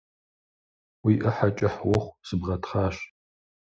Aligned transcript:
Уи 1.05 1.13
Ӏыхьэр 1.21 1.51
кӀыхь 1.57 1.79
ухъу, 1.91 2.13
сыбгъэтхъащ! 2.27 2.95